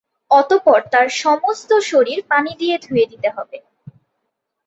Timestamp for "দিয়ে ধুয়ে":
2.59-3.05